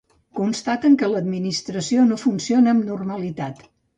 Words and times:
Constaten 0.37 0.95
que 1.01 1.09
l’administració 1.11 2.07
no 2.07 2.19
funciona 2.23 2.75
amb 2.75 2.87
normalitat. 2.91 3.63